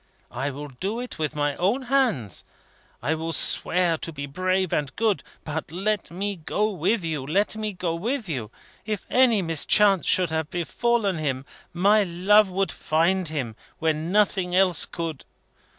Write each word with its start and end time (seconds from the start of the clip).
I 0.31 0.49
will 0.49 0.69
do 0.69 0.99
it 0.99 1.19
with 1.19 1.35
my 1.35 1.55
own 1.57 1.83
hands. 1.83 2.43
I 3.03 3.13
will 3.13 3.31
swear 3.31 3.97
to 3.97 4.11
be 4.11 4.25
brave 4.25 4.73
and 4.73 4.91
good. 4.95 5.21
But 5.43 5.71
let 5.71 6.09
me 6.09 6.37
go 6.37 6.71
with 6.71 7.03
you, 7.03 7.23
let 7.23 7.55
me 7.55 7.73
go 7.73 7.93
with 7.93 8.27
you! 8.27 8.49
If 8.83 9.05
any 9.11 9.43
mischance 9.43 10.07
should 10.07 10.31
have 10.31 10.49
befallen 10.49 11.19
him, 11.19 11.45
my 11.71 12.01
love 12.01 12.49
would 12.49 12.71
find 12.71 13.27
him, 13.27 13.55
when 13.77 14.11
nothing 14.11 14.55
else 14.55 14.87
could. 14.87 15.23